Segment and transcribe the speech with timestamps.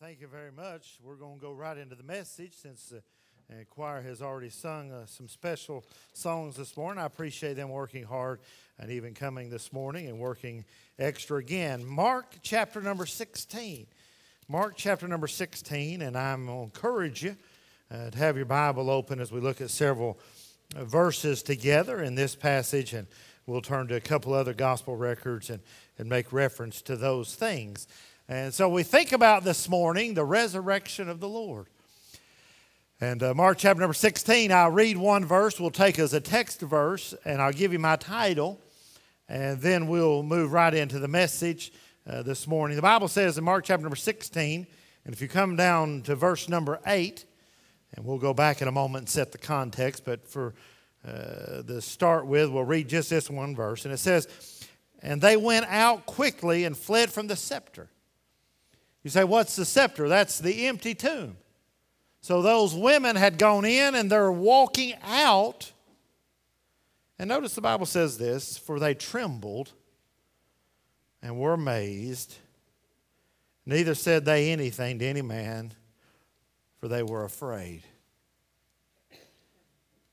[0.00, 0.96] thank you very much.
[1.02, 2.98] We're going to go right into the message since the
[3.50, 7.02] uh, choir has already sung uh, some special songs this morning.
[7.02, 8.38] I appreciate them working hard
[8.78, 10.64] and even coming this morning and working
[11.00, 11.84] extra again.
[11.84, 13.88] Mark chapter number 16.
[14.46, 17.36] Mark chapter number 16, and I'm going to encourage you
[17.90, 20.20] uh, to have your Bible open as we look at several
[20.76, 23.08] verses together in this passage, and
[23.46, 25.60] we'll turn to a couple other gospel records and,
[25.98, 27.88] and make reference to those things.
[28.30, 31.66] And so we think about this morning the resurrection of the Lord.
[33.00, 35.58] And uh, Mark chapter number 16, I'll read one verse.
[35.58, 38.60] We'll take as a text verse, and I'll give you my title,
[39.30, 41.72] and then we'll move right into the message
[42.06, 42.76] uh, this morning.
[42.76, 44.66] The Bible says in Mark chapter number 16,
[45.06, 47.24] and if you come down to verse number 8,
[47.94, 50.52] and we'll go back in a moment and set the context, but for
[51.02, 53.86] uh, the start with, we'll read just this one verse.
[53.86, 54.28] And it says,
[55.00, 57.88] And they went out quickly and fled from the sepulchre.
[59.08, 60.06] You say, what's the sepulchre?
[60.06, 61.38] That's the empty tomb.
[62.20, 65.72] So those women had gone in and they're walking out.
[67.18, 69.72] And notice the Bible says this for they trembled
[71.22, 72.36] and were amazed.
[73.64, 75.72] Neither said they anything to any man,
[76.78, 77.84] for they were afraid.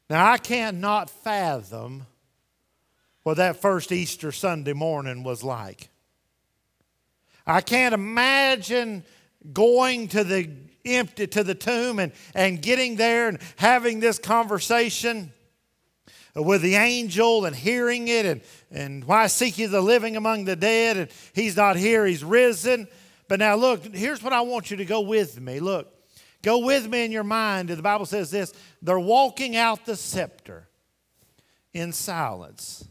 [0.09, 2.05] Now, I cannot fathom
[3.23, 5.89] what that first Easter Sunday morning was like.
[7.47, 9.03] I can't imagine
[9.53, 10.49] going to the
[10.85, 15.31] empty to the tomb and, and getting there and having this conversation
[16.35, 20.55] with the angel and hearing it and, and why seek you the living among the
[20.55, 22.87] dead and he's not here he's risen.
[23.27, 25.59] But now look here's what i want you to go with me.
[25.59, 25.91] Look
[26.43, 27.69] go with me in your mind.
[27.69, 30.67] The bible says this they're walking out the sepulchre
[31.73, 32.87] in silence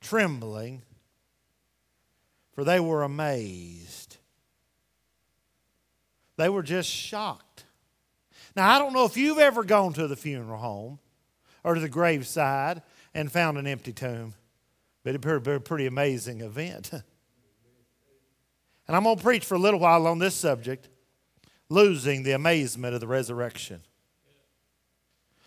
[0.00, 0.82] trembling
[2.60, 4.18] for they were amazed.
[6.36, 7.64] They were just shocked.
[8.54, 10.98] Now, I don't know if you've ever gone to the funeral home
[11.64, 12.82] or to the graveside
[13.14, 14.34] and found an empty tomb,
[15.02, 16.90] but it'd be a pretty amazing event.
[16.92, 17.02] and
[18.94, 20.90] I'm going to preach for a little while on this subject
[21.70, 23.80] losing the amazement of the resurrection.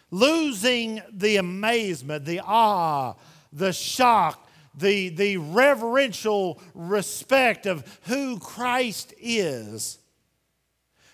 [0.10, 3.14] Losing the amazement, the awe,
[3.52, 10.00] the shock, the, the reverential respect of who Christ is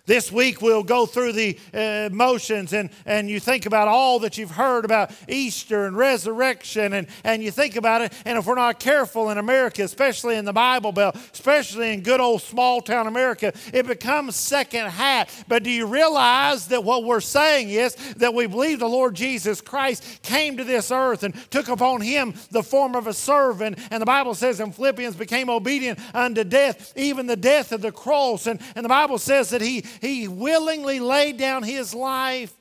[0.09, 4.39] this week we'll go through the uh, motions and, and you think about all that
[4.39, 8.11] you've heard about Easter and resurrection and, and you think about it.
[8.25, 12.19] And if we're not careful in America, especially in the Bible Belt, especially in good
[12.19, 15.29] old small town America, it becomes second hat.
[15.47, 19.61] But do you realize that what we're saying is that we believe the Lord Jesus
[19.61, 23.77] Christ came to this earth and took upon him the form of a servant.
[23.91, 27.91] And the Bible says in Philippians became obedient unto death, even the death of the
[27.91, 28.47] cross.
[28.47, 32.53] And, and the Bible says that he, he willingly laid down his life.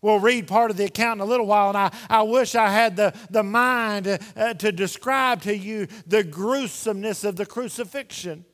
[0.00, 2.70] We'll read part of the account in a little while, and I, I wish I
[2.70, 8.44] had the, the mind uh, to describe to you the gruesomeness of the crucifixion.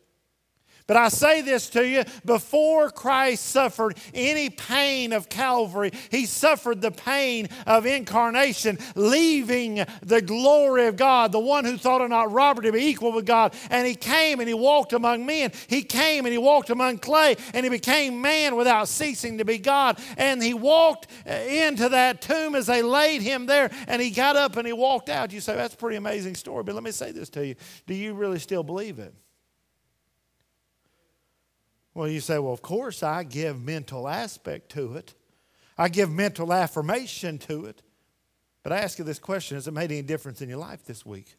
[0.87, 6.83] But I say this to you before Christ suffered any pain of Calvary, he suffered
[6.83, 12.33] the pain of incarnation, leaving the glory of God, the one who thought it not
[12.33, 13.55] robbery to be equal with God.
[13.71, 15.53] And he came and he walked among men.
[15.69, 19.57] He came and he walked among clay and he became man without ceasing to be
[19.57, 19.99] God.
[20.19, 24.37] And he walked uh, into that tomb as they laid him there and he got
[24.37, 25.33] up and he walked out.
[25.33, 26.63] You say, that's a pretty amazing story.
[26.63, 27.55] But let me say this to you
[27.87, 29.15] do you really still believe it?
[31.95, 35.15] Well, you say, well, of course, I give mental aspect to it.
[35.79, 37.83] I give mental affirmation to it.
[38.63, 41.07] But I ask you this question Has it made any difference in your life this
[41.07, 41.37] week?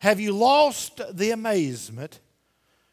[0.00, 2.20] Have you lost the amazement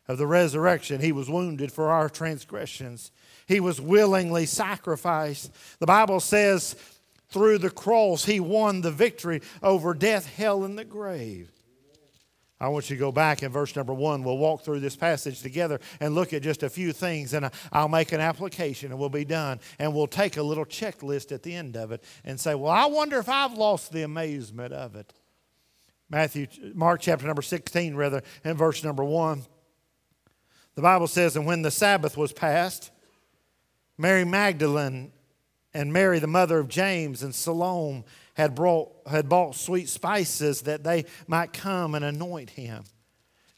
[0.07, 1.01] of the resurrection?
[1.01, 3.11] He was wounded for our transgressions,
[3.45, 5.51] He was willingly sacrificed.
[5.79, 6.75] The Bible says,
[7.27, 11.51] through the cross, He won the victory over death, hell, and the grave.
[12.59, 14.23] I want you to go back in verse number one.
[14.23, 17.89] We'll walk through this passage together and look at just a few things, and I'll
[17.89, 19.59] make an application and we'll be done.
[19.79, 22.85] And we'll take a little checklist at the end of it and say, Well, I
[22.85, 25.11] wonder if I've lost the amazement of it.
[26.09, 29.43] Matthew, Mark chapter number 16, rather, in verse number one.
[30.75, 32.91] The Bible says, And when the Sabbath was past,
[33.97, 35.11] Mary Magdalene
[35.73, 38.03] and Mary, the mother of James, and Salome
[38.35, 42.83] had, brought, had bought sweet spices that they might come and anoint him.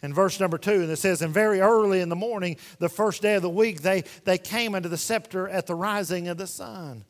[0.03, 3.21] In verse number two, and it says, And very early in the morning, the first
[3.21, 6.47] day of the week, they, they came unto the sepulchre at the rising of the
[6.47, 7.05] sun.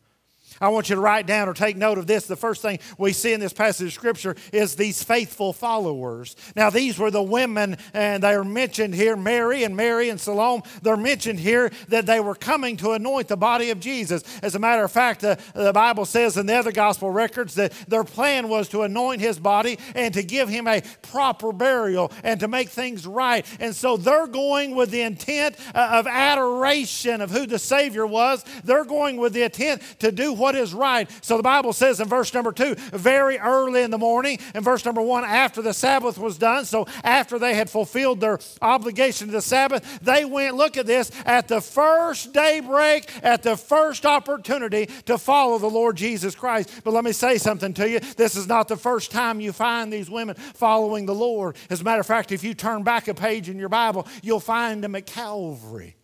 [0.62, 2.28] I want you to write down or take note of this.
[2.28, 6.36] The first thing we see in this passage of Scripture is these faithful followers.
[6.56, 10.63] Now, these were the women, and they are mentioned here Mary and Mary and Salome.
[10.81, 14.24] They're mentioned here that they were coming to anoint the body of Jesus.
[14.42, 17.72] As a matter of fact, the, the Bible says in the other gospel records that
[17.88, 22.40] their plan was to anoint his body and to give him a proper burial and
[22.40, 23.46] to make things right.
[23.60, 28.46] And so they're going with the intent uh, of adoration of who the Savior was.
[28.63, 31.10] They're going with the intent to do what what is right.
[31.26, 34.86] So the Bible says in verse number two, very early in the morning, in verse
[34.86, 39.34] number one, after the Sabbath was done, so after they had fulfilled their obligation to
[39.34, 44.86] the Sabbath, they went, look at this, at the first daybreak, at the first opportunity
[45.08, 46.70] to follow the Lord Jesus Christ.
[46.84, 48.00] But let me say something to you.
[48.00, 51.56] This is not the first time you find these women following the Lord.
[51.72, 54.40] As a matter of fact, if you turn back a page in your Bible, you'll
[54.40, 55.96] find them at Calvary.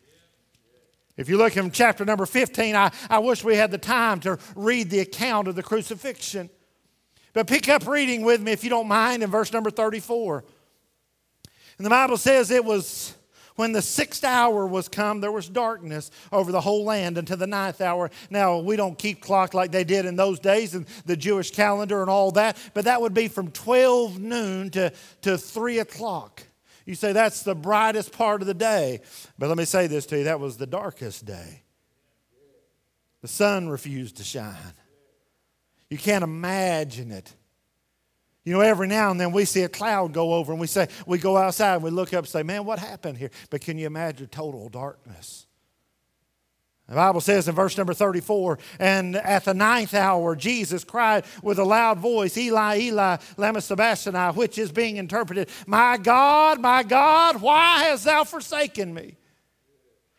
[1.18, 4.40] If you look in chapter number 15, I, I wish we had the time to
[4.56, 6.50] read the account of the crucifixion.
[7.34, 10.44] But pick up reading with me, if you don't mind, in verse number 34.
[11.78, 13.16] And the Bible says it was
[13.56, 17.48] when the sixth hour was come, there was darkness over the whole land until the
[17.48, 18.10] ninth hour.
[18.30, 22.02] Now, we don't keep clock like they did in those days and the Jewish calendar
[22.02, 24.92] and all that, but that would be from 12 noon to,
[25.22, 26.44] to 3 o'clock.
[26.86, 29.02] You say that's the brightest part of the day.
[29.38, 31.64] But let me say this to you that was the darkest day.
[33.22, 34.56] The sun refused to shine.
[35.90, 37.34] You can't imagine it.
[38.44, 40.88] You know, every now and then we see a cloud go over and we say,
[41.06, 43.30] we go outside and we look up and say, man, what happened here?
[43.52, 45.46] But can you imagine total darkness?
[46.92, 51.58] The Bible says in verse number 34, and at the ninth hour, Jesus cried with
[51.58, 57.42] a loud voice, Eli, Eli, lama sabachthani, which is being interpreted, My God, my God,
[57.42, 59.16] why hast thou forsaken me?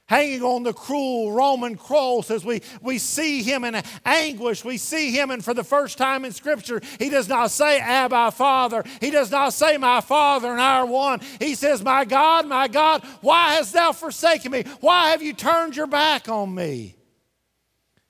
[0.07, 4.65] Hanging on the cruel Roman cross as we, we see him in anguish.
[4.65, 8.33] We see him, and for the first time in Scripture, he does not say, Abba,
[8.33, 8.85] Father.
[9.01, 11.21] He does not say, My Father and our one.
[11.41, 14.65] He says, My God, my God, why hast thou forsaken me?
[14.81, 16.97] Why have you turned your back on me?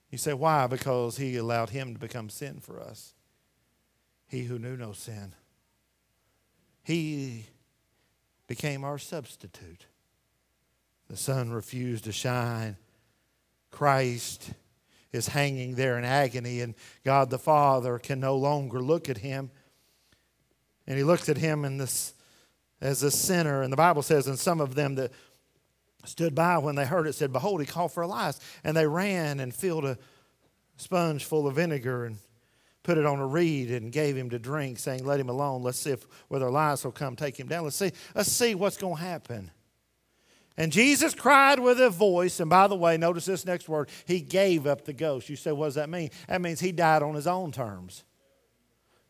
[0.09, 0.67] You say, Why?
[0.67, 3.13] Because he allowed him to become sin for us.
[4.27, 5.33] He who knew no sin.
[6.83, 7.45] He
[8.47, 9.85] became our substitute.
[11.13, 12.75] The sun refused to shine.
[13.69, 14.49] Christ
[15.11, 16.73] is hanging there in agony, and
[17.03, 19.51] God the Father can no longer look at him.
[20.87, 22.15] And he looks at him in this,
[22.81, 23.61] as a sinner.
[23.61, 25.11] And the Bible says, and some of them that
[26.03, 28.39] stood by when they heard it said, Behold, he called for Elias.
[28.63, 29.99] And they ran and filled a
[30.77, 32.17] sponge full of vinegar and
[32.81, 35.61] put it on a reed and gave him to drink, saying, Let him alone.
[35.61, 37.65] Let's see if whether Elias will come take him down.
[37.65, 39.51] Let's see, let's see what's going to happen.
[40.55, 44.21] And Jesus cried with a voice, and by the way, notice this next word, he
[44.21, 45.29] gave up the ghost.
[45.29, 46.11] You say, what does that mean?
[46.27, 48.03] That means he died on his own terms.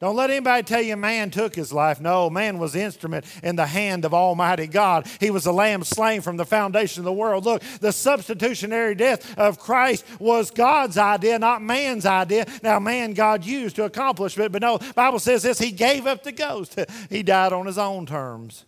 [0.04, 2.02] Don't let anybody tell you man took his life.
[2.02, 5.08] No, man was the instrument in the hand of Almighty God.
[5.22, 7.46] He was the lamb slain from the foundation of the world.
[7.46, 12.46] Look, the substitutionary death of Christ was God's idea, not man's idea.
[12.62, 16.24] Now, man God used to accomplish it, but no, Bible says this, he gave up
[16.24, 16.78] the ghost.
[17.10, 18.66] He died on his own terms.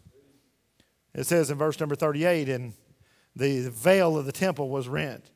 [1.15, 2.73] It says in verse number 38, and
[3.35, 5.31] the veil of the temple was rent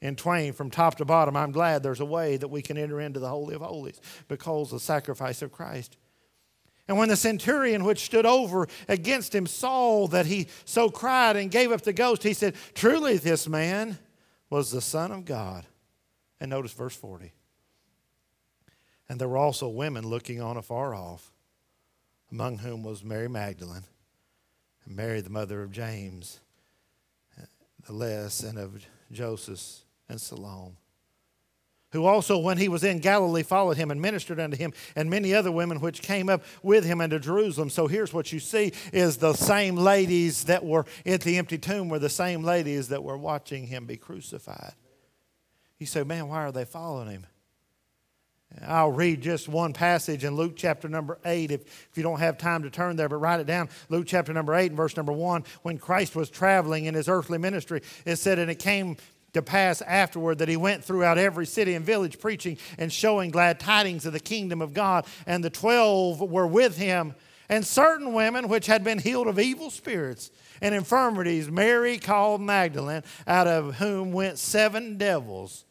[0.00, 1.36] in twain from top to bottom.
[1.36, 4.72] I'm glad there's a way that we can enter into the Holy of Holies because
[4.72, 5.96] of the sacrifice of Christ.
[6.88, 11.52] And when the centurion which stood over against him saw that he so cried and
[11.52, 13.98] gave up the ghost, he said, Truly, this man
[14.50, 15.64] was the Son of God.
[16.40, 17.32] And notice verse 40.
[19.08, 21.30] And there were also women looking on afar off,
[22.32, 23.84] among whom was Mary Magdalene
[24.86, 26.40] and Mary, the mother of James,
[27.40, 27.44] uh,
[27.86, 30.76] the less, and of Joseph and Salome.
[31.92, 35.34] Who also, when he was in Galilee, followed him and ministered unto him, and many
[35.34, 37.68] other women which came up with him into Jerusalem.
[37.68, 41.90] So here's what you see is the same ladies that were at the empty tomb
[41.90, 44.72] were the same ladies that were watching him be crucified.
[45.78, 47.26] You say, man, why are they following him?
[48.66, 52.38] I'll read just one passage in Luke chapter number 8 if, if you don't have
[52.38, 53.68] time to turn there, but write it down.
[53.88, 55.44] Luke chapter number 8 and verse number 1.
[55.62, 58.96] When Christ was traveling in his earthly ministry, it said, And it came
[59.32, 63.58] to pass afterward that he went throughout every city and village preaching and showing glad
[63.58, 65.06] tidings of the kingdom of God.
[65.26, 67.14] And the twelve were with him,
[67.48, 70.30] and certain women which had been healed of evil spirits
[70.60, 75.64] and infirmities, Mary called Magdalene, out of whom went seven devils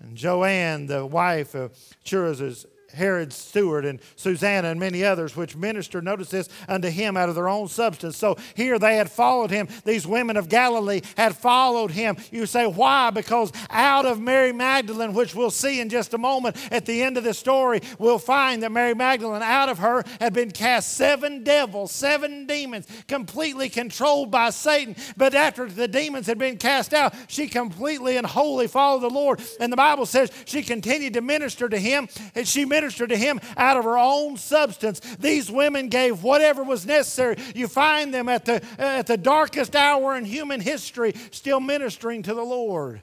[0.00, 1.72] and Joanne, the wife of
[2.04, 7.28] Chuza, Herod's steward and Susanna and many others, which ministered, notice this, unto him out
[7.28, 8.16] of their own substance.
[8.16, 9.68] So here they had followed him.
[9.84, 12.16] These women of Galilee had followed him.
[12.30, 13.10] You say, why?
[13.10, 17.18] Because out of Mary Magdalene, which we'll see in just a moment at the end
[17.18, 21.42] of the story, we'll find that Mary Magdalene, out of her, had been cast seven
[21.42, 24.94] devils, seven demons, completely controlled by Satan.
[25.16, 29.42] But after the demons had been cast out, she completely and wholly followed the Lord.
[29.58, 33.40] And the Bible says she continued to minister to him, and she ministered to him
[33.56, 35.00] out of her own substance.
[35.00, 37.36] These women gave whatever was necessary.
[37.54, 42.34] You find them at the, at the darkest hour in human history still ministering to
[42.34, 43.02] the Lord.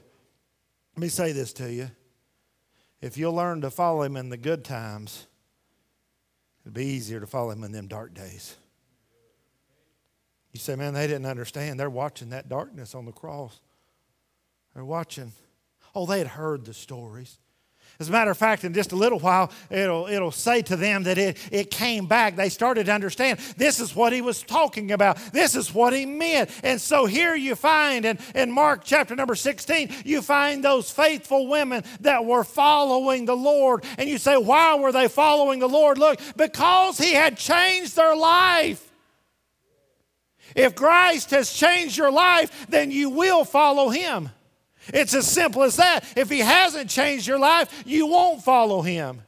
[0.96, 1.90] Let me say this to you.
[3.00, 5.26] If you'll learn to follow him in the good times,
[6.64, 8.56] it'll be easier to follow him in them dark days.
[10.52, 11.80] You say, man, they didn't understand.
[11.80, 13.58] They're watching that darkness on the cross.
[14.74, 15.32] They're watching.
[15.94, 17.38] Oh, they had heard the stories.
[18.02, 21.04] As a matter of fact, in just a little while, it'll, it'll say to them
[21.04, 22.34] that it, it came back.
[22.34, 26.04] They started to understand this is what he was talking about, this is what he
[26.04, 26.50] meant.
[26.64, 31.46] And so here you find in, in Mark chapter number 16, you find those faithful
[31.46, 33.84] women that were following the Lord.
[33.96, 35.96] And you say, why were they following the Lord?
[35.96, 38.92] Look, because he had changed their life.
[40.56, 44.30] If Christ has changed your life, then you will follow him.
[44.88, 46.04] It's as simple as that.
[46.16, 49.22] If He hasn't changed your life, you won't follow Him.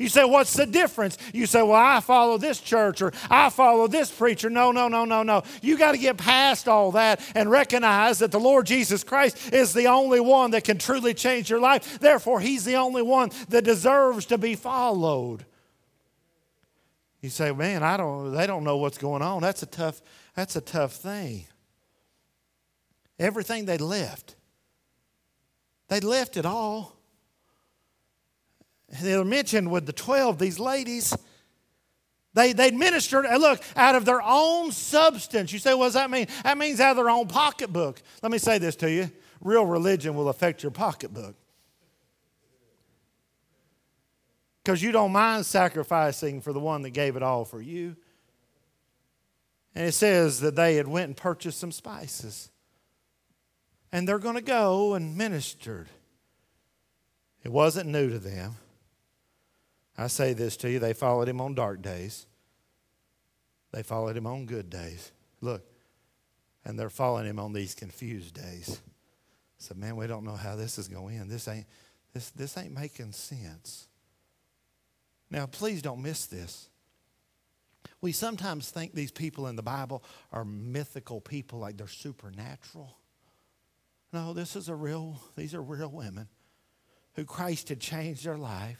[0.00, 1.18] You say, What's the difference?
[1.34, 4.48] You say, Well, I follow this church or I follow this preacher.
[4.48, 5.42] No, no, no, no, no.
[5.60, 9.74] You got to get past all that and recognize that the Lord Jesus Christ is
[9.74, 12.00] the only one that can truly change your life.
[12.00, 15.44] Therefore, He's the only one that deserves to be followed.
[17.20, 19.42] You say, Man, I don't, they don't know what's going on.
[19.42, 20.00] That's a tough,
[20.34, 21.44] that's a tough thing.
[23.18, 24.36] Everything they left
[25.90, 26.96] They'd left it all.
[29.02, 31.14] They're mentioned with the 12, these ladies.
[32.32, 35.52] They, they ministered, look, out of their own substance.
[35.52, 36.28] You say, what does that mean?
[36.44, 38.02] That means out of their own pocketbook.
[38.22, 39.10] Let me say this to you
[39.42, 41.34] real religion will affect your pocketbook.
[44.62, 47.96] Because you don't mind sacrificing for the one that gave it all for you.
[49.74, 52.50] And it says that they had went and purchased some spices
[53.92, 55.88] and they're going to go and ministered.
[57.42, 58.56] It wasn't new to them.
[59.96, 62.26] I say this to you they followed him on dark days,
[63.72, 65.12] they followed him on good days.
[65.40, 65.64] Look,
[66.64, 68.80] and they're following him on these confused days.
[69.58, 71.30] So, man, we don't know how this is going to end.
[71.30, 71.66] This ain't,
[72.12, 73.88] this, this ain't making sense.
[75.30, 76.68] Now, please don't miss this.
[78.00, 82.96] We sometimes think these people in the Bible are mythical people, like they're supernatural.
[84.12, 86.28] No, this is a real, these are real women
[87.14, 88.78] who Christ had changed their life.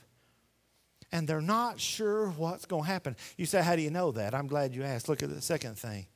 [1.12, 3.16] And they're not sure what's going to happen.
[3.37, 4.34] You say, How do you know that?
[4.34, 5.08] I'm glad you asked.
[5.08, 6.06] Look at the second thing.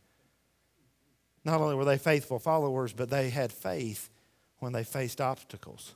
[1.44, 4.08] Not only were they faithful followers, but they had faith
[4.60, 5.94] when they faced obstacles.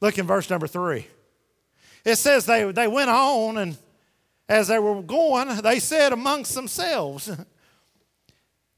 [0.00, 1.06] Look in verse number three.
[2.04, 3.76] It says they, they went on, and
[4.48, 7.30] as they were going, they said amongst themselves,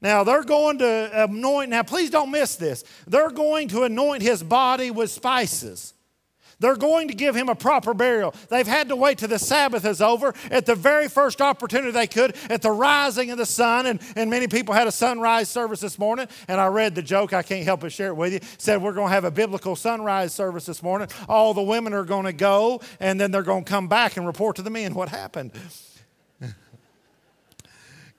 [0.01, 2.83] Now they're going to anoint, now please don't miss this.
[3.07, 5.93] They're going to anoint his body with spices.
[6.61, 8.35] They're going to give him a proper burial.
[8.49, 12.05] They've had to wait till the Sabbath is over at the very first opportunity they
[12.05, 13.87] could at the rising of the sun.
[13.87, 16.27] And, and many people had a sunrise service this morning.
[16.47, 18.39] And I read the joke, I can't help but share it with you.
[18.59, 21.07] Said, We're going to have a biblical sunrise service this morning.
[21.27, 24.27] All the women are going to go, and then they're going to come back and
[24.27, 25.51] report to the men what happened.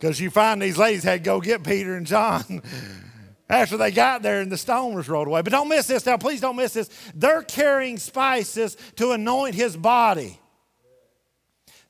[0.02, 2.61] Because you find these ladies had to go get Peter and John
[3.49, 5.42] after they got there and the stone was rolled away.
[5.42, 6.90] But don't miss this now, please don't miss this.
[7.14, 10.40] They're carrying spices to anoint his body.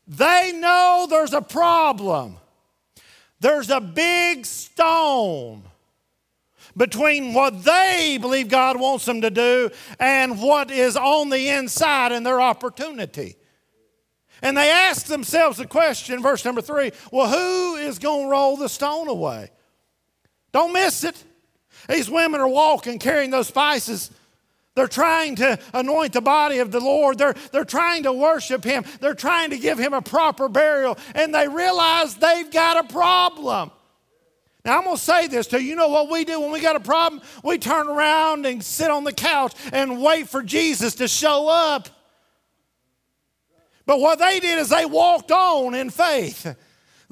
[0.07, 2.37] They know there's a problem.
[3.41, 5.63] There's a big stone
[6.77, 12.13] between what they believe God wants them to do and what is on the inside
[12.13, 13.37] and their opportunity.
[14.43, 18.57] And they ask themselves the question, verse number three well, who is going to roll
[18.57, 19.51] the stone away?
[20.53, 21.25] Don't miss it.
[21.89, 24.11] These women are walking, carrying those spices.
[24.75, 27.19] They're trying to anoint the body of the Lord.
[27.19, 28.85] They're, they're trying to worship Him.
[29.01, 30.99] They're trying to give Him a proper burial.
[31.15, 33.71] And they realize they've got a problem.
[34.65, 35.71] Now, I'm going to say this to you.
[35.71, 37.21] You know what we do when we got a problem?
[37.43, 41.89] We turn around and sit on the couch and wait for Jesus to show up.
[43.87, 46.57] But what they did is they walked on in faith.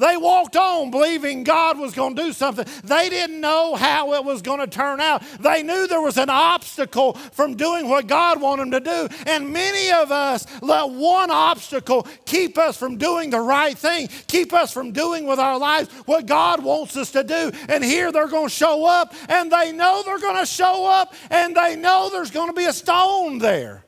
[0.00, 2.64] They walked on believing God was going to do something.
[2.84, 5.22] They didn't know how it was going to turn out.
[5.40, 9.14] They knew there was an obstacle from doing what God wanted them to do.
[9.26, 14.54] And many of us let one obstacle keep us from doing the right thing, keep
[14.54, 17.52] us from doing with our lives what God wants us to do.
[17.68, 21.12] And here they're going to show up, and they know they're going to show up,
[21.28, 23.84] and they know there's going to be a stone there.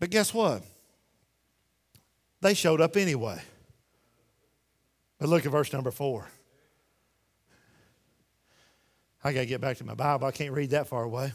[0.00, 0.62] But guess what?
[2.42, 3.40] They showed up anyway.
[5.18, 6.28] But look at verse number four.
[9.24, 10.26] I got to get back to my Bible.
[10.26, 11.32] I can't read that far away.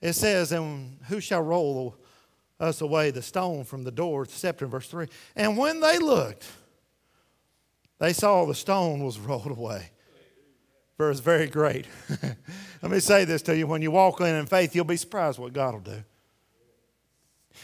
[0.00, 1.96] It says, And who shall roll
[2.60, 4.24] us away the stone from the door?
[4.24, 5.08] In verse 3.
[5.34, 6.46] And when they looked,
[7.98, 9.90] they saw the stone was rolled away.
[10.96, 11.86] Verse very great.
[12.82, 13.66] Let me say this to you.
[13.66, 16.04] When you walk in in faith, you'll be surprised what God will do.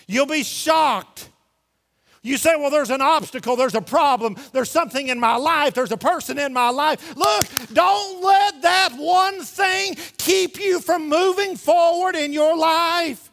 [0.09, 1.29] You'll be shocked
[2.23, 5.93] you say, well, there's an obstacle, there's a problem, there's something in my life, there's
[5.93, 7.17] a person in my life.
[7.17, 13.31] Look, don't let that one thing keep you from moving forward in your life.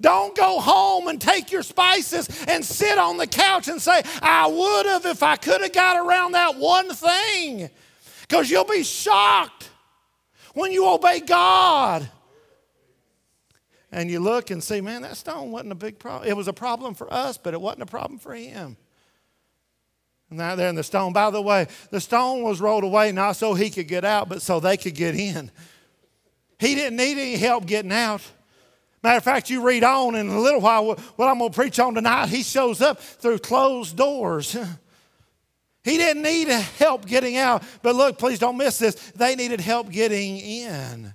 [0.00, 4.46] Don't go home and take your spices and sit on the couch and say, I
[4.46, 7.68] would have if I could have got around that one thing.
[8.22, 9.68] Because you'll be shocked
[10.54, 12.08] when you obey God
[13.92, 16.28] and you look and see, man, that stone wasn't a big problem.
[16.28, 18.76] It was a problem for us, but it wasn't a problem for him.
[20.28, 23.32] And now there in the stone, by the way, the stone was rolled away not
[23.36, 25.50] so he could get out, but so they could get in.
[26.58, 28.22] He didn't need any help getting out.
[29.02, 31.78] Matter of fact, you read on in a little while what I'm going to preach
[31.80, 34.56] on tonight, he shows up through closed doors.
[35.82, 38.94] He didn't need help getting out, but look, please don't miss this.
[39.12, 41.14] They needed help getting in.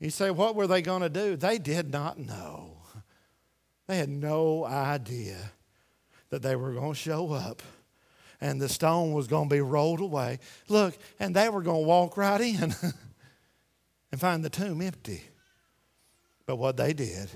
[0.00, 1.36] You say, what were they going to do?
[1.36, 2.78] They did not know.
[3.86, 5.36] They had no idea
[6.30, 7.62] that they were going to show up
[8.40, 10.38] and the stone was going to be rolled away.
[10.68, 12.62] Look, and they were going to walk right in
[14.12, 15.22] and find the tomb empty.
[16.46, 17.28] But what they did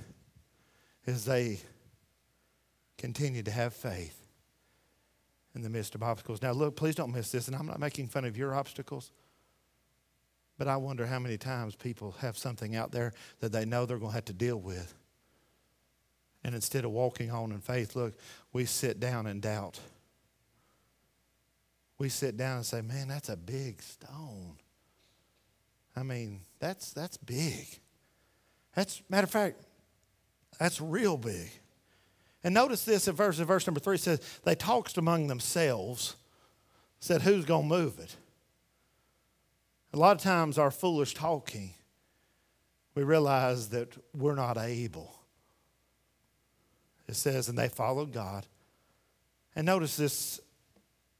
[1.06, 1.60] is they
[2.96, 4.18] continued to have faith
[5.54, 6.40] in the midst of obstacles.
[6.42, 9.12] Now, look, please don't miss this, and I'm not making fun of your obstacles.
[10.56, 13.98] But I wonder how many times people have something out there that they know they're
[13.98, 14.94] going to have to deal with.
[16.44, 18.14] And instead of walking on in faith, look,
[18.52, 19.80] we sit down in doubt.
[21.98, 24.56] We sit down and say, man, that's a big stone.
[25.96, 27.66] I mean, that's, that's big.
[28.74, 29.60] That's, matter of fact,
[30.58, 31.50] that's real big.
[32.42, 36.16] And notice this in verse, in verse number three says, they talked among themselves,
[37.00, 38.16] said, who's going to move it?
[39.94, 41.72] A lot of times, our foolish talking,
[42.96, 45.14] we realize that we're not able.
[47.06, 48.44] It says, and they followed God.
[49.54, 50.40] And notice this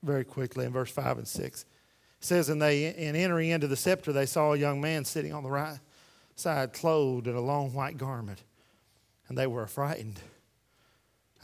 [0.03, 1.63] very quickly in verse 5 and 6.
[1.63, 1.67] It
[2.19, 5.45] says, and they in entering into the sepulchre, they saw a young man sitting on
[5.45, 5.79] the right
[6.35, 8.43] side, clothed in a long white garment,
[9.29, 10.19] and they were frightened.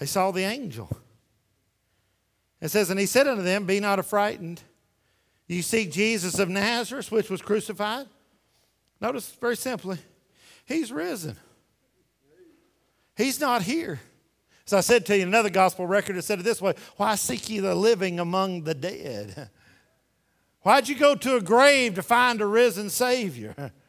[0.01, 0.91] They saw the angel.
[2.61, 4.63] It says, and he said unto them, Be not affrighted.
[5.51, 8.07] You seek Jesus of Nazareth, which was crucified.
[9.01, 9.99] Notice very simply,
[10.65, 11.37] he's risen.
[13.17, 13.99] He's not here.
[14.65, 17.51] As I said to you, another gospel record has said it this way Why seek
[17.51, 19.51] ye the living among the dead?
[20.61, 23.73] Why'd you go to a grave to find a risen Savior?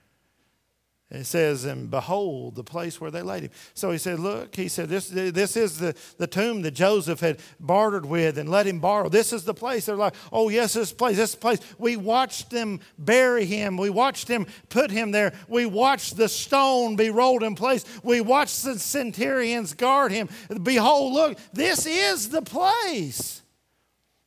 [1.13, 3.52] It says, and behold, the place where they laid him.
[3.74, 7.39] So he said, Look, he said, This, this is the, the tomb that Joseph had
[7.60, 9.10] bartered with and let him borrow.
[9.10, 9.86] This is the place.
[9.86, 11.60] They're like, Oh, yes, this place, this place.
[11.78, 13.76] We watched them bury him.
[13.76, 15.34] We watched him put him there.
[15.50, 17.84] We watched the stone be rolled in place.
[18.04, 20.30] We watched the centurions guard him.
[20.63, 23.41] Behold, look, this is the place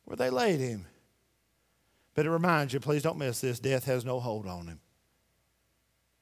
[0.03, 0.85] where they laid him.
[2.13, 4.79] But it reminds you, please don't miss this death has no hold on him.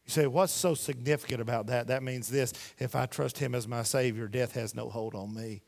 [0.05, 1.87] You say, what's so significant about that?
[1.87, 5.33] That means this if I trust Him as my Savior, death has no hold on
[5.33, 5.61] me.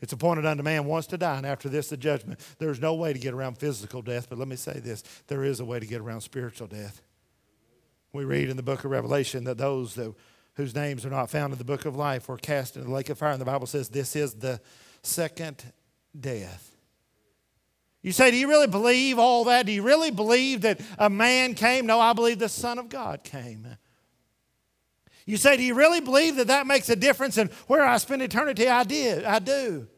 [0.00, 2.38] It's appointed unto man once to die, and after this, the judgment.
[2.58, 5.60] There's no way to get around physical death, but let me say this there is
[5.60, 7.02] a way to get around spiritual death.
[8.12, 10.14] We read in the book of Revelation that those that,
[10.54, 13.10] whose names are not found in the book of life were cast into the lake
[13.10, 14.60] of fire, and the Bible says this is the
[15.02, 15.72] second
[16.18, 16.77] death.
[18.02, 19.66] You say, Do you really believe all that?
[19.66, 21.86] Do you really believe that a man came?
[21.86, 23.66] No, I believe the Son of God came.
[25.26, 28.22] You say, Do you really believe that that makes a difference in where I spend
[28.22, 28.68] eternity?
[28.68, 29.24] I did.
[29.24, 29.88] I do.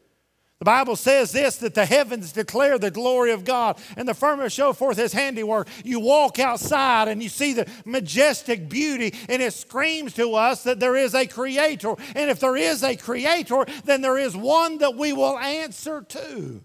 [0.59, 4.51] The Bible says this that the heavens declare the glory of God and the firmament
[4.51, 5.67] show forth his handiwork.
[5.83, 10.79] You walk outside and you see the majestic beauty, and it screams to us that
[10.79, 11.95] there is a creator.
[12.15, 16.63] And if there is a creator, then there is one that we will answer to.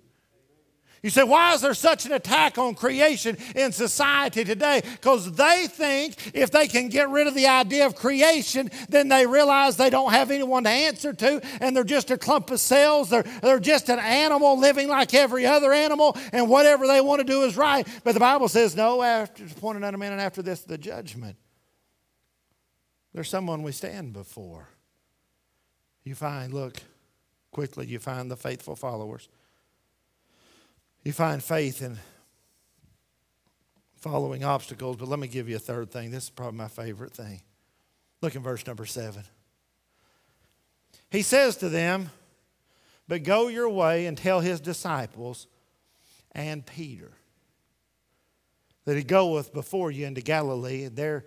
[1.06, 4.82] You say, why is there such an attack on creation in society today?
[4.82, 9.24] Because they think if they can get rid of the idea of creation, then they
[9.24, 13.08] realize they don't have anyone to answer to, and they're just a clump of cells.
[13.08, 17.24] They're, they're just an animal living like every other animal, and whatever they want to
[17.24, 17.86] do is right.
[18.02, 21.36] But the Bible says, no, after appointed unto man, and after this, the judgment.
[23.14, 24.70] There's someone we stand before.
[26.02, 26.78] You find, look,
[27.52, 29.28] quickly, you find the faithful followers.
[31.06, 31.98] You find faith in
[33.94, 36.10] following obstacles, but let me give you a third thing.
[36.10, 37.42] This is probably my favorite thing.
[38.22, 39.22] Look in verse number seven.
[41.08, 42.10] He says to them,
[43.06, 45.46] But go your way and tell his disciples
[46.32, 47.12] and Peter
[48.84, 51.24] that he goeth before you into Galilee, and there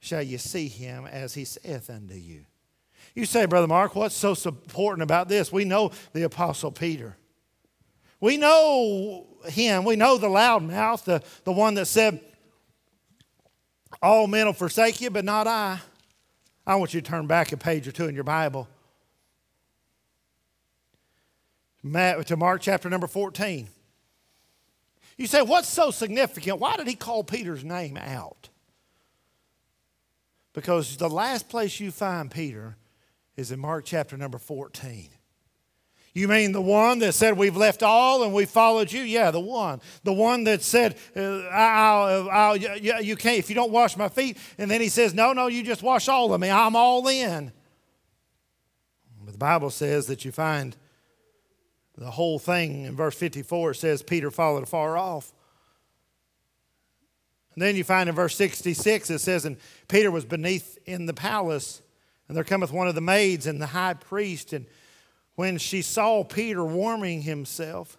[0.00, 2.46] shall you see him as he saith unto you.
[3.14, 5.52] You say, Brother Mark, what's so important about this?
[5.52, 7.18] We know the Apostle Peter.
[8.22, 9.84] We know him.
[9.84, 12.20] We know the loudmouth, the, the one that said,
[14.00, 15.80] All men will forsake you, but not I.
[16.64, 18.68] I want you to turn back a page or two in your Bible
[21.82, 23.66] to Mark chapter number 14.
[25.16, 26.60] You say, What's so significant?
[26.60, 28.50] Why did he call Peter's name out?
[30.52, 32.76] Because the last place you find Peter
[33.36, 35.08] is in Mark chapter number 14.
[36.14, 39.02] You mean the one that said, We've left all and we followed you?
[39.02, 39.80] Yeah, the one.
[40.04, 44.36] The one that said, uh, I'll, I'll, You can't, if you don't wash my feet.
[44.58, 46.50] And then he says, No, no, you just wash all of me.
[46.50, 47.50] I'm all in.
[49.24, 50.76] But the Bible says that you find
[51.96, 53.70] the whole thing in verse 54.
[53.70, 55.32] It says, Peter followed afar off.
[57.54, 59.56] And then you find in verse 66, it says, And
[59.88, 61.82] Peter was beneath in the palace,
[62.28, 64.66] and there cometh one of the maids and the high priest, and
[65.34, 67.98] when she saw Peter warming himself,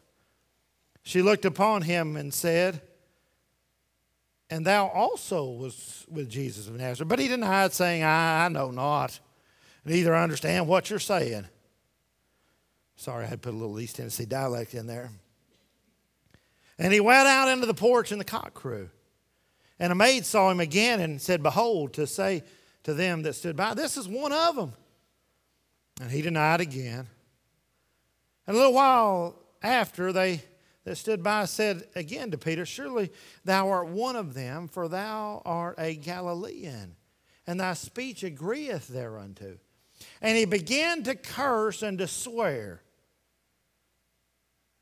[1.03, 2.81] she looked upon him and said,
[4.49, 7.09] And thou also was with Jesus of Nazareth.
[7.09, 9.19] But he denied, saying, I, I know not,
[9.83, 11.45] neither understand what you're saying.
[12.95, 15.09] Sorry, I had put a little East Tennessee dialect in there.
[16.77, 18.89] And he went out into the porch, and the cock crew.
[19.79, 22.43] And a maid saw him again and said, Behold, to say
[22.83, 24.73] to them that stood by, This is one of them.
[25.99, 27.07] And he denied again.
[28.45, 30.41] And a little while after, they
[30.83, 33.11] that stood by said again to Peter, Surely
[33.45, 36.95] thou art one of them, for thou art a Galilean,
[37.47, 39.57] and thy speech agreeth thereunto.
[40.21, 42.81] And he began to curse and to swear,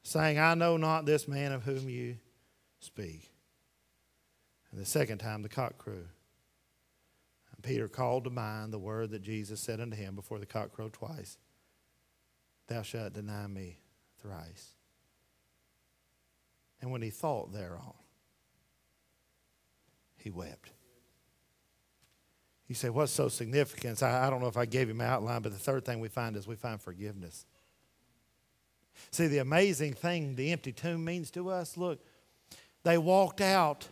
[0.03, 2.17] saying, I know not this man of whom you
[2.79, 3.29] speak.
[4.71, 6.05] And the second time the cock crew.
[7.55, 10.71] And Peter called to mind the word that Jesus said unto him before the cock
[10.71, 11.37] crowed twice.
[12.71, 13.79] Thou shalt deny me
[14.21, 14.75] thrice.
[16.81, 17.93] And when he thought thereon,
[20.15, 20.71] he wept.
[22.69, 24.01] You say, what's so significant?
[24.01, 26.07] I, I don't know if I gave him an outline, but the third thing we
[26.07, 27.45] find is we find forgiveness.
[29.11, 31.99] See, the amazing thing the empty tomb means to us look,
[32.83, 33.89] they walked out.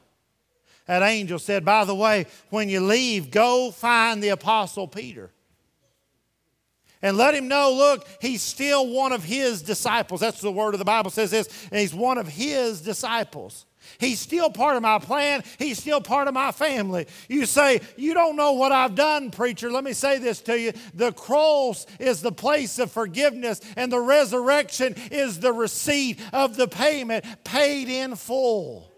[0.88, 5.32] That angel said, By the way, when you leave, go find the Apostle Peter
[7.02, 10.22] and let him know look he's still one of his disciples.
[10.22, 13.66] That's the word of the bible says this and he's one of his disciples.
[13.98, 15.44] He's still part of my plan.
[15.58, 17.08] He's still part of my family.
[17.28, 19.72] You say you don't know what i've done preacher.
[19.72, 20.74] Let me say this to you.
[20.94, 26.68] The cross is the place of forgiveness and the resurrection is the receipt of the
[26.68, 28.89] payment paid in full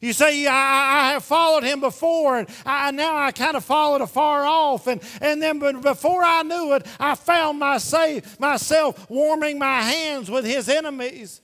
[0.00, 4.00] you say, I, I have followed him before, and I, now I kind of followed
[4.00, 4.86] afar off.
[4.86, 10.44] And, and then before I knew it, I found myself, myself warming my hands with
[10.44, 11.40] his enemies.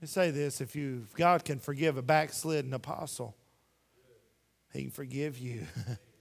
[0.00, 3.36] You say this if you, God can forgive a backslidden apostle,
[4.72, 5.66] he can forgive you.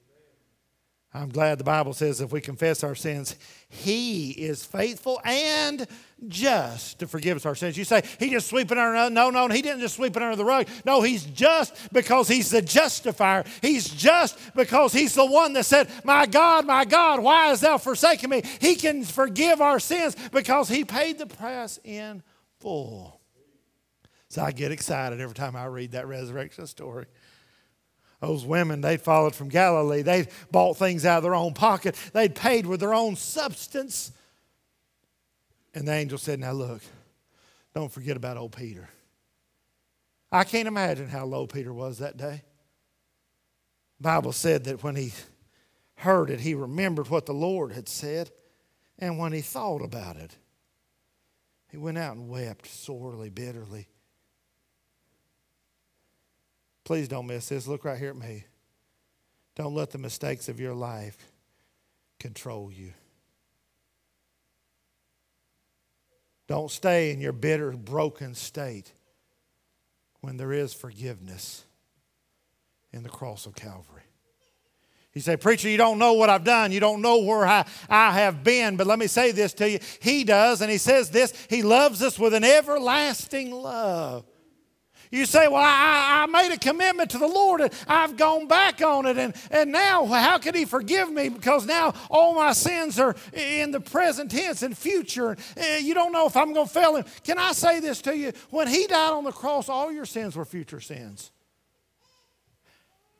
[1.13, 3.35] I'm glad the Bible says if we confess our sins,
[3.67, 5.85] He is faithful and
[6.29, 7.77] just to forgive us our sins.
[7.77, 10.45] You say, He just sweeping under no, no, He didn't just sweep it under the
[10.45, 10.67] rug.
[10.85, 13.43] No, He's just because He's the justifier.
[13.61, 17.77] He's just because He's the one that said, My God, my God, why hast thou
[17.77, 18.43] forsaken me?
[18.61, 22.23] He can forgive our sins because He paid the price in
[22.59, 23.19] full.
[24.29, 27.05] So I get excited every time I read that resurrection story.
[28.21, 30.03] Those women, they'd followed from Galilee.
[30.03, 31.95] They'd bought things out of their own pocket.
[32.13, 34.11] They'd paid with their own substance
[35.73, 36.81] And the angel said, Now look,
[37.73, 38.89] don't forget about old Peter.
[40.31, 42.43] I can't imagine how low Peter was that day.
[43.99, 45.13] Bible said that when he
[45.95, 48.31] heard it, he remembered what the Lord had said.
[48.99, 50.35] And when he thought about it,
[51.69, 53.87] he went out and wept sorely, bitterly.
[56.83, 57.67] Please don't miss this.
[57.67, 58.45] Look right here at me.
[59.55, 61.31] Don't let the mistakes of your life
[62.19, 62.93] control you.
[66.47, 68.91] Don't stay in your bitter, broken state
[70.21, 71.63] when there is forgiveness
[72.91, 74.03] in the cross of Calvary.
[75.13, 76.71] You say, Preacher, you don't know what I've done.
[76.71, 78.77] You don't know where I, I have been.
[78.77, 79.79] But let me say this to you.
[79.99, 84.25] He does, and He says this He loves us with an everlasting love.
[85.11, 88.81] You say, Well, I, I made a commitment to the Lord and I've gone back
[88.81, 89.17] on it.
[89.17, 91.27] And, and now, how can He forgive me?
[91.27, 95.35] Because now all my sins are in the present tense and future.
[95.57, 97.05] Eh, you don't know if I'm going to fail Him.
[97.25, 98.31] Can I say this to you?
[98.49, 101.31] When He died on the cross, all your sins were future sins.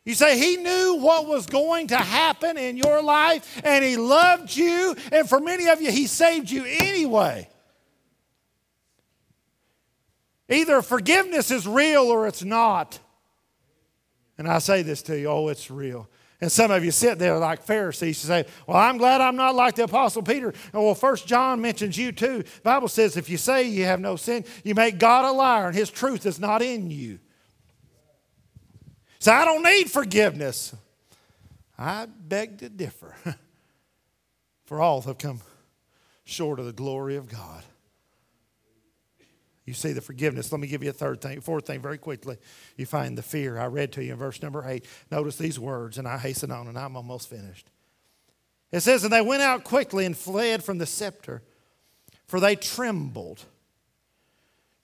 [0.05, 4.55] You say he knew what was going to happen in your life and he loved
[4.55, 7.47] you, and for many of you, he saved you anyway.
[10.51, 12.99] Either forgiveness is real or it's not.
[14.37, 16.09] And I say this to you oh, it's real.
[16.41, 19.55] And some of you sit there like Pharisees and say, Well, I'm glad I'm not
[19.55, 20.49] like the Apostle Peter.
[20.73, 22.39] And well, First John mentions you too.
[22.43, 25.67] The Bible says if you say you have no sin, you make God a liar,
[25.67, 27.19] and his truth is not in you.
[29.19, 30.75] So I don't need forgiveness.
[31.77, 33.15] I beg to differ.
[34.65, 35.41] For all have come
[36.23, 37.63] short of the glory of God.
[39.65, 40.51] You see the forgiveness.
[40.51, 42.37] Let me give you a third thing, fourth thing very quickly.
[42.77, 43.59] You find the fear.
[43.59, 44.85] I read to you in verse number eight.
[45.11, 47.69] Notice these words, and I hasten on, and I'm almost finished.
[48.71, 51.43] It says, And they went out quickly and fled from the sepulchre,
[52.25, 53.43] for they trembled.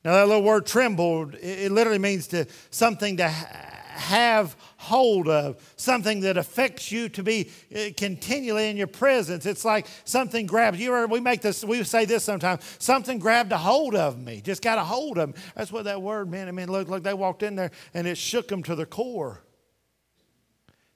[0.04, 4.56] Now, that little word trembled, it literally means to something to have
[4.88, 9.46] hold of, something that affects you to be uh, continually in your presence.
[9.46, 11.06] It's like something grabs you.
[11.08, 12.64] we make this, we say this sometimes.
[12.80, 15.36] Something grabbed a hold of me, just got a hold of me.
[15.56, 16.48] That's what that word meant.
[16.48, 19.42] I mean, look, look, they walked in there and it shook them to the core.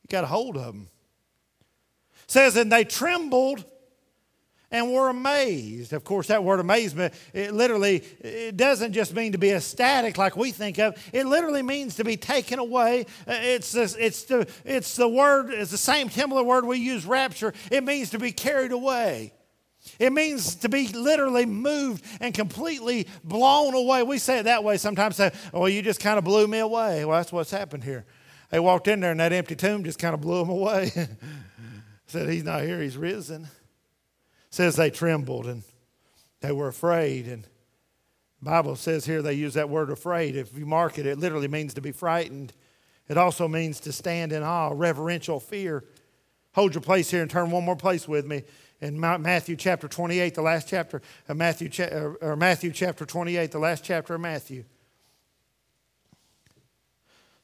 [0.04, 0.88] You got a hold of them.
[2.23, 3.65] It says, and they trembled
[4.72, 5.94] and were amazed.
[5.94, 10.36] Of course, that word amazement, it literally it doesn't just mean to be ecstatic like
[10.36, 10.98] we think of.
[11.14, 13.06] It literally means to be taken away.
[13.28, 17.06] Uh, it's the, it's the, it's the word, it's the same similar word we use
[17.06, 17.54] rapture.
[17.70, 19.34] It means to be carried away.
[20.00, 24.04] It means to be literally moved and completely blown away.
[24.04, 27.04] We say it that way sometimes, say, well, you just kind of blew me away.
[27.04, 28.06] Well, that's what's happened here.
[28.52, 30.92] They walked in there and that empty tomb just kind of blew them away.
[32.06, 33.48] Said, He's not here, he's risen
[34.52, 35.64] says they trembled and
[36.42, 37.28] they were afraid.
[37.28, 37.44] And
[38.40, 40.36] the Bible says here they use that word afraid.
[40.36, 42.54] If you mark it, it literally means to be frightened.
[43.08, 45.84] It also means to stand in awe, reverential fear.
[46.54, 48.44] Hold your place here and turn one more place with me
[48.82, 53.60] in Matthew chapter 28, the last chapter of Matthew, uh, or Matthew chapter 28, the
[53.60, 54.66] last chapter of Matthew.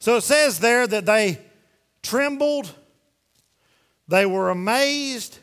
[0.00, 1.38] So it says there that they
[2.02, 2.74] trembled,
[4.08, 5.38] they were amazed,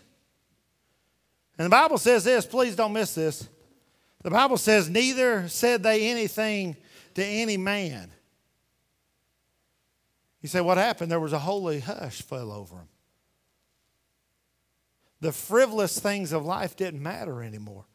[1.58, 3.48] and the Bible says this, please don't miss this.
[4.26, 6.76] The Bible says, Neither said they anything
[7.14, 8.10] to any man.
[10.42, 11.12] You say, What happened?
[11.12, 12.88] There was a holy hush fell over them.
[15.22, 17.86] The frivolous things of life didn't matter anymore.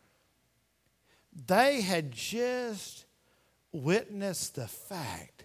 [1.47, 3.07] They had just
[3.73, 5.45] witnessed the fact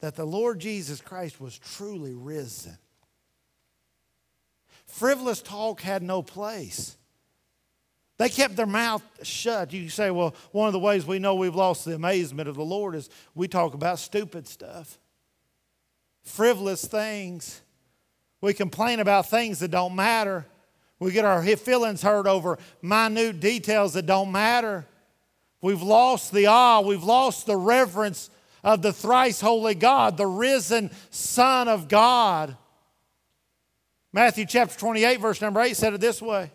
[0.00, 2.76] that the Lord Jesus Christ was truly risen.
[4.86, 6.98] Frivolous talk had no place.
[8.22, 9.72] They kept their mouth shut.
[9.72, 12.64] You say, well, one of the ways we know we've lost the amazement of the
[12.64, 14.96] Lord is we talk about stupid stuff,
[16.22, 17.62] frivolous things.
[18.40, 20.46] We complain about things that don't matter.
[21.00, 24.86] We get our feelings hurt over minute details that don't matter.
[25.60, 28.30] We've lost the awe, we've lost the reverence
[28.62, 32.56] of the thrice holy God, the risen Son of God.
[34.12, 36.52] Matthew chapter 28, verse number 8 said it this way.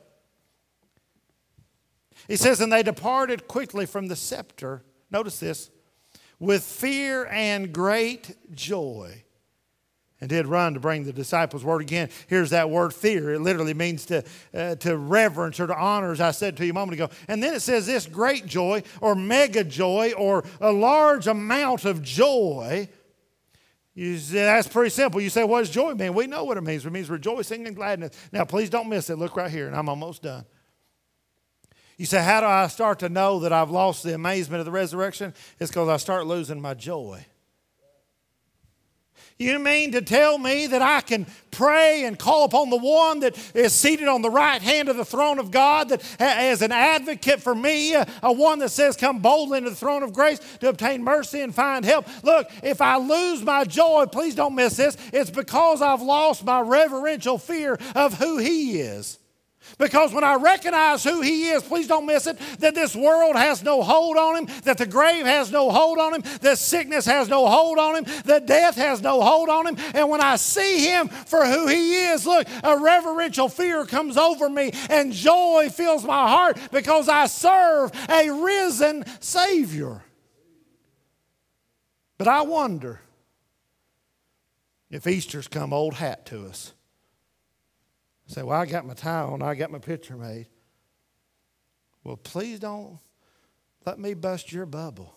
[2.28, 4.84] He says, And they departed quickly from the sepulchre.
[5.12, 5.70] Notice this
[6.40, 9.24] with fear and great joy.
[10.20, 12.10] And did run to bring the disciples' word again.
[12.26, 13.36] Here's that word fear.
[13.36, 16.72] It literally means to, uh, to reverence or to honor, as I said to you
[16.72, 17.10] a moment ago.
[17.28, 22.02] And then it says this great joy or mega joy or a large amount of
[22.02, 22.90] joy.
[23.94, 25.22] You say, that's pretty simple.
[25.22, 26.16] You say, what does joy mean?
[26.16, 26.84] We know what it means.
[26.84, 28.16] It means rejoicing and gladness.
[28.32, 29.18] Now, please don't miss it.
[29.18, 30.46] Look right here, and I'm almost done.
[31.98, 34.72] You say, How do I start to know that I've lost the amazement of the
[34.72, 35.34] resurrection?
[35.60, 37.26] It's because I start losing my joy.
[39.40, 43.38] You mean to tell me that I can pray and call upon the one that
[43.56, 47.40] is seated on the right hand of the throne of God, that as an advocate
[47.40, 51.04] for me, a, one that says, Come boldly into the throne of grace to obtain
[51.04, 52.08] mercy and find help?
[52.24, 56.62] Look, if I lose my joy, please don't miss this, it's because I've lost my
[56.62, 59.20] reverential fear of who He is.
[59.78, 63.64] Because when I recognize who He is, please don't miss it, that this world has
[63.64, 67.30] no hold on Him, that the grave has no hold on Him, that sickness has
[67.30, 69.78] no hold on Him, that death has no hold on Him.
[69.94, 74.50] And when I see Him for who He is, look, a reverential fear comes over
[74.50, 80.04] me and joy fills my heart because I serve a risen Savior.
[82.18, 83.02] But I wonder
[84.90, 86.74] if Easter's come old hat to us.
[88.28, 90.48] Say, well, I got my tie on, I got my picture made.
[92.04, 93.00] Well, please don't
[93.86, 95.16] let me bust your bubble.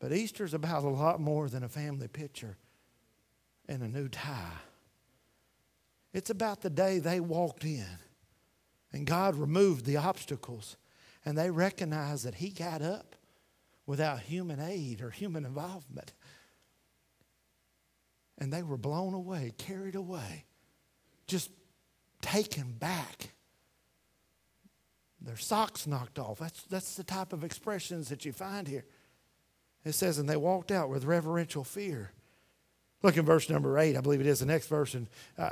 [0.00, 2.56] But Easter's about a lot more than a family picture
[3.68, 4.58] and a new tie.
[6.12, 7.86] It's about the day they walked in
[8.92, 10.76] and God removed the obstacles
[11.24, 13.16] and they recognized that He got up
[13.86, 16.12] without human aid or human involvement.
[18.38, 20.44] And they were blown away, carried away,
[21.26, 21.50] just
[22.24, 23.28] taken back.
[25.20, 26.38] Their socks knocked off.
[26.38, 28.86] That's, that's the type of expressions that you find here.
[29.84, 32.12] It says, and they walked out with reverential fear.
[33.02, 35.06] Look in verse number eight, I believe it is the next verse, and
[35.36, 35.42] I,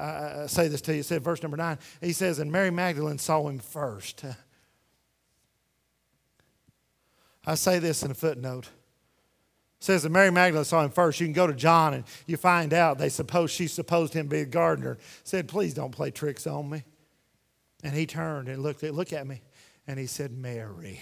[0.45, 1.01] I, say this to you.
[1.01, 4.25] It said, verse number nine, he says, and Mary Magdalene saw him first.
[7.47, 8.71] I say this in a footnote
[9.83, 11.19] says that Mary Magdalene saw him first.
[11.19, 14.31] You can go to John and you find out they suppose she supposed him to
[14.31, 14.97] be a gardener.
[15.25, 16.85] Said, please don't play tricks on me.
[17.83, 19.43] And he turned and looked at, look at me.
[19.89, 21.01] And he said, Mary.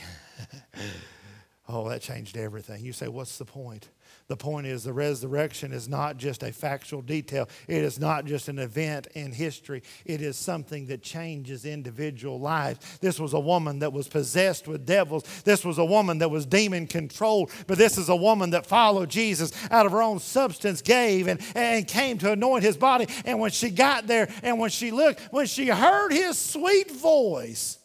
[1.68, 2.82] oh, that changed everything.
[2.82, 3.90] You say, what's the point?
[4.30, 7.48] The point is, the resurrection is not just a factual detail.
[7.66, 9.82] It is not just an event in history.
[10.04, 12.78] It is something that changes individual lives.
[13.00, 15.24] This was a woman that was possessed with devils.
[15.42, 17.50] This was a woman that was demon controlled.
[17.66, 21.40] But this is a woman that followed Jesus out of her own substance, gave and,
[21.56, 23.08] and came to anoint his body.
[23.24, 27.80] And when she got there and when she looked, when she heard his sweet voice,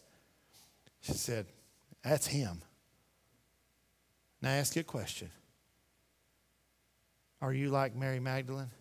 [1.01, 1.47] she said,
[2.03, 2.61] That's him.
[4.43, 5.31] Now, ask you a question.
[7.41, 8.71] Are you like Mary Magdalene?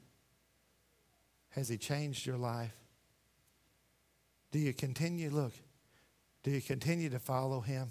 [1.50, 2.74] Has he changed your life?
[4.50, 5.52] Do you continue, look,
[6.42, 7.90] do you continue to follow him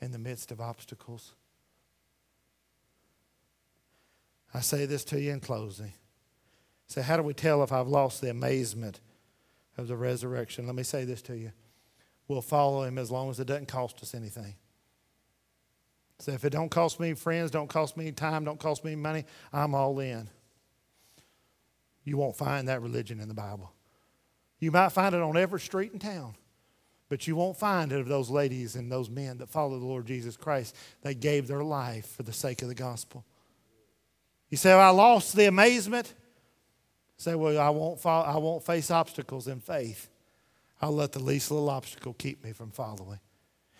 [0.00, 1.34] in the midst of obstacles?
[4.52, 5.92] I say this to you in closing.
[6.86, 9.00] Say, how do we tell if I've lost the amazement
[9.76, 10.66] of the resurrection?
[10.66, 11.52] Let me say this to you.
[12.28, 14.54] We'll follow him as long as it doesn't cost us anything.
[16.18, 19.24] So if it don't cost me friends, don't cost me time, don't cost me money,
[19.52, 20.28] I'm all in.
[22.04, 23.72] You won't find that religion in the Bible.
[24.60, 26.34] You might find it on every street in town,
[27.08, 30.06] but you won't find it of those ladies and those men that follow the Lord
[30.06, 30.76] Jesus Christ.
[31.02, 33.24] They gave their life for the sake of the gospel.
[34.50, 36.14] You say, well, I lost the amazement.
[37.16, 40.08] Say, well, I won't, follow, I won't face obstacles in faith.
[40.80, 43.18] I'll let the least little obstacle keep me from following.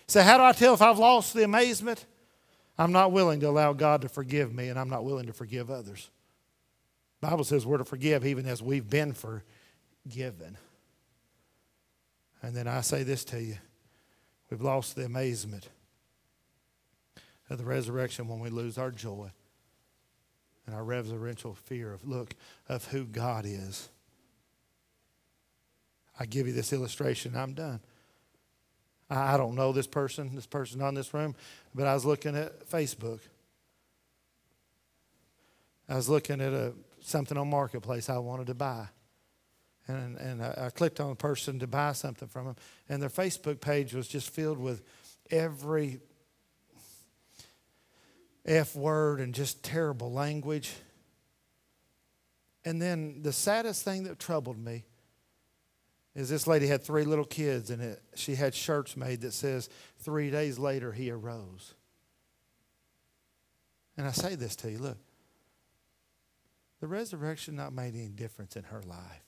[0.06, 2.06] Say, how do I tell if I've lost the amazement?
[2.76, 5.70] I'm not willing to allow God to forgive me, and I'm not willing to forgive
[5.70, 6.10] others.
[7.20, 10.58] The Bible says we're to forgive even as we've been forgiven.
[12.42, 13.56] And then I say this to you
[14.50, 15.68] we've lost the amazement
[17.48, 19.30] of the resurrection when we lose our joy
[20.66, 22.34] and our reverential fear of look
[22.68, 23.88] of who God is.
[26.18, 27.80] I give you this illustration, I'm done.
[29.10, 31.34] I don't know this person, this person on this room,
[31.74, 33.20] but I was looking at Facebook.
[35.88, 38.88] I was looking at a, something on Marketplace I wanted to buy.
[39.86, 42.56] And, and I, I clicked on a person to buy something from them,
[42.88, 44.82] and their Facebook page was just filled with
[45.30, 46.00] every
[48.46, 50.72] F word and just terrible language.
[52.64, 54.84] And then the saddest thing that troubled me
[56.14, 59.68] is this lady had three little kids and it, she had shirts made that says
[59.98, 61.74] three days later he arose.
[63.96, 64.98] And i say this to you look
[66.80, 69.22] the resurrection not made any difference in her life.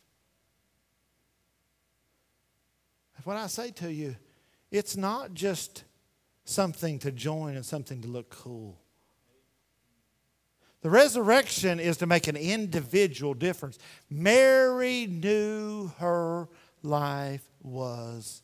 [3.24, 4.16] What i say to you
[4.70, 5.84] it's not just
[6.44, 8.78] something to join and something to look cool.
[10.82, 13.78] The resurrection is to make an individual difference.
[14.08, 16.48] Mary knew her
[16.86, 18.42] life was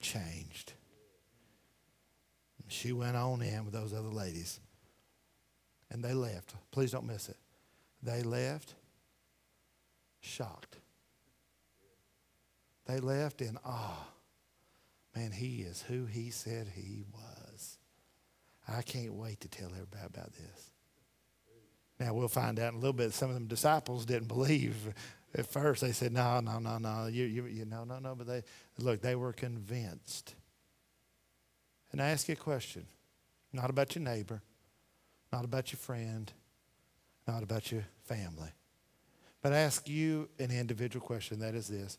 [0.00, 0.72] changed.
[2.68, 4.60] She went on in with those other ladies.
[5.90, 6.54] And they left.
[6.72, 7.36] Please don't miss it.
[8.02, 8.74] They left
[10.20, 10.78] shocked.
[12.86, 14.06] They left in awe.
[15.14, 17.78] Man, he is who he said he was.
[18.68, 20.70] I can't wait to tell everybody about this.
[21.98, 23.14] Now, we'll find out in a little bit.
[23.14, 24.92] Some of them disciples didn't believe
[25.36, 25.82] at first.
[25.82, 27.06] They said, no, no, no, no.
[27.06, 28.14] You, you, you, no, no, no.
[28.14, 28.42] But they,
[28.78, 30.34] look, they were convinced.
[31.92, 32.86] And I ask you a question
[33.52, 34.42] not about your neighbor,
[35.32, 36.30] not about your friend,
[37.26, 38.50] not about your family.
[39.40, 41.98] But I ask you an individual question that is this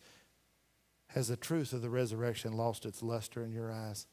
[1.07, 4.05] Has the truth of the resurrection lost its luster in your eyes?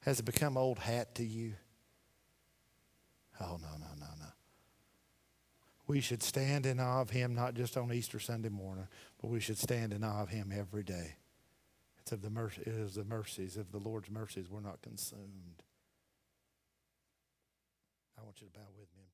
[0.00, 1.54] Has it become old hat to you?
[3.40, 4.26] Oh, no, no, no, no.
[5.90, 8.86] We should stand in awe of him not just on Easter Sunday morning,
[9.20, 11.16] but we should stand in awe of him every day.
[11.98, 15.64] It's of the mercy, it is the mercies of the Lord's mercies we're not consumed.
[18.16, 19.09] I want you to bow with me.